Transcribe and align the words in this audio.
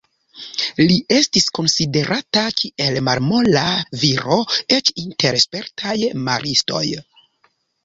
Li 0.91 0.95
estis 1.17 1.45
konsiderata 1.57 2.43
kiel 2.61 2.97
malmola 3.09 3.67
viro 4.05 4.41
eĉ 4.79 4.91
inter 5.05 5.41
spertaj 5.47 5.97
maristoj. 6.27 6.85